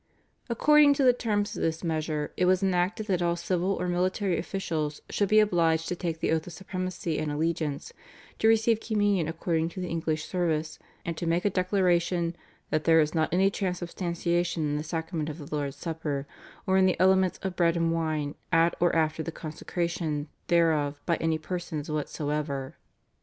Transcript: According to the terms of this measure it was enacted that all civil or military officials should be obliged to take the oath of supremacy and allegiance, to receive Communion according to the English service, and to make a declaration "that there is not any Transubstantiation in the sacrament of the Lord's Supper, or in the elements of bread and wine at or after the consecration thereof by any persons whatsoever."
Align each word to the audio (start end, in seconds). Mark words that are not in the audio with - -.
According 0.49 0.95
to 0.95 1.03
the 1.03 1.13
terms 1.13 1.55
of 1.55 1.61
this 1.61 1.83
measure 1.83 2.33
it 2.35 2.45
was 2.45 2.63
enacted 2.63 3.05
that 3.05 3.21
all 3.21 3.35
civil 3.35 3.73
or 3.73 3.87
military 3.87 4.39
officials 4.39 4.99
should 5.11 5.29
be 5.29 5.39
obliged 5.39 5.87
to 5.89 5.95
take 5.95 6.19
the 6.19 6.31
oath 6.31 6.47
of 6.47 6.53
supremacy 6.53 7.19
and 7.19 7.31
allegiance, 7.31 7.93
to 8.39 8.47
receive 8.47 8.79
Communion 8.79 9.27
according 9.27 9.69
to 9.69 9.79
the 9.79 9.89
English 9.89 10.25
service, 10.25 10.79
and 11.05 11.15
to 11.17 11.27
make 11.27 11.45
a 11.45 11.51
declaration 11.51 12.35
"that 12.71 12.85
there 12.85 12.99
is 12.99 13.13
not 13.13 13.31
any 13.31 13.51
Transubstantiation 13.51 14.63
in 14.63 14.75
the 14.77 14.83
sacrament 14.83 15.29
of 15.29 15.37
the 15.37 15.55
Lord's 15.55 15.75
Supper, 15.77 16.25
or 16.65 16.77
in 16.77 16.87
the 16.87 16.99
elements 16.99 17.37
of 17.43 17.55
bread 17.55 17.77
and 17.77 17.91
wine 17.93 18.33
at 18.51 18.75
or 18.79 18.95
after 18.95 19.21
the 19.21 19.31
consecration 19.31 20.29
thereof 20.47 20.99
by 21.05 21.17
any 21.17 21.37
persons 21.37 21.91
whatsoever." 21.91 22.73